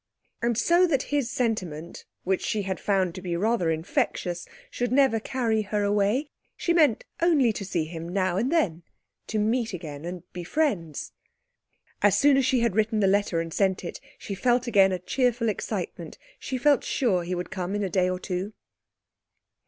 [0.41, 5.19] And so that his sentiment, which she had found to be rather infectious, should never
[5.19, 6.25] carry her away,
[6.57, 8.81] she meant only to see him now and then;
[9.27, 11.11] to meet again and be friends.
[12.01, 14.97] As soon as she had written the letter and sent it she felt again a
[14.97, 16.17] cheerful excitement.
[16.39, 18.53] She felt sure he would come in a day or two.